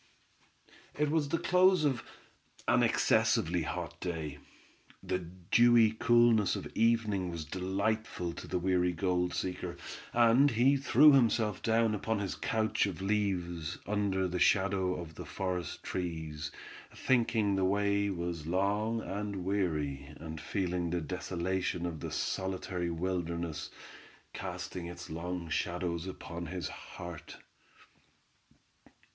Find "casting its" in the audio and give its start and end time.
24.33-25.11